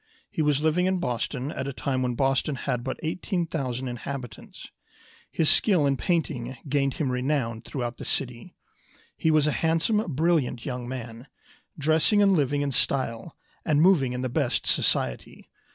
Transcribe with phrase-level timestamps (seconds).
[0.31, 4.71] He was living in Boston at a time when Boston had but 18,000 inhabitants.
[5.29, 8.55] His skill in painting gained him renown through out the city.
[9.15, 11.27] He was a handsome, brilliant young man,
[11.77, 15.51] dressing and living in style, and moving in the best society.